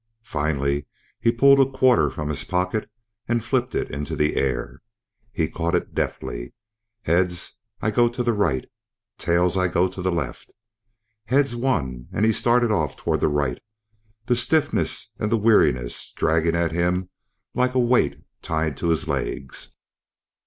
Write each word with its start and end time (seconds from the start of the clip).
Finally 0.25 0.87
he 1.19 1.31
pulled 1.31 1.59
a 1.59 1.71
quarter 1.71 2.09
from 2.09 2.27
his 2.27 2.43
pocket 2.43 2.89
and 3.27 3.43
flipped 3.45 3.75
it 3.75 3.91
into 3.91 4.15
the 4.15 4.35
air. 4.35 4.81
He 5.31 5.47
caught 5.47 5.75
it 5.75 5.93
deftly. 5.93 6.55
Heads, 7.03 7.61
I 7.81 7.91
go 7.91 8.09
to 8.09 8.23
the 8.23 8.33
right; 8.33 8.65
tails, 9.19 9.55
I 9.55 9.67
go 9.67 9.87
to 9.87 10.01
the 10.01 10.11
left. 10.11 10.55
Heads 11.25 11.55
won 11.55 12.07
and 12.11 12.25
he 12.25 12.31
started 12.31 12.71
off 12.71 12.97
toward 12.97 13.19
the 13.19 13.27
right, 13.27 13.61
the 14.25 14.35
stiffness 14.35 15.13
and 15.19 15.31
the 15.31 15.37
weariness 15.37 16.11
dragging 16.15 16.55
at 16.55 16.71
him 16.71 17.09
like 17.53 17.75
a 17.75 17.79
weight 17.79 18.23
tied 18.41 18.77
to 18.77 18.87
his 18.89 19.07
legs. 19.07 19.75